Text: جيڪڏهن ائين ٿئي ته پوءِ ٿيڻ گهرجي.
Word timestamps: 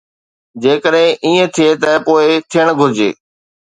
جيڪڏهن 0.61 1.09
ائين 1.25 1.45
ٿئي 1.55 1.69
ته 1.81 1.91
پوءِ 2.05 2.27
ٿيڻ 2.51 2.67
گهرجي. 2.79 3.09